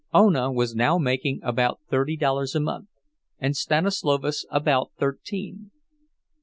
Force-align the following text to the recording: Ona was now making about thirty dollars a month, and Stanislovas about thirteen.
Ona 0.15 0.51
was 0.51 0.73
now 0.73 0.97
making 0.97 1.41
about 1.43 1.79
thirty 1.87 2.17
dollars 2.17 2.55
a 2.55 2.59
month, 2.59 2.87
and 3.37 3.55
Stanislovas 3.55 4.45
about 4.49 4.89
thirteen. 4.97 5.69